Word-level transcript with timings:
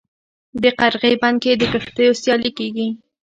د 0.61 0.63
قرغې 0.79 1.13
بند 1.21 1.37
کې 1.43 1.51
د 1.57 1.63
کښتیو 1.73 2.17
سیالي 2.21 2.51
کیږي. 2.57 2.87